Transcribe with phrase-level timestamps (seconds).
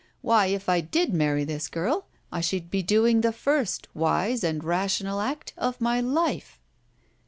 [0.23, 4.63] Why, if I did marry this girl I should be doing the first wise and
[4.63, 6.59] rational act of my life!"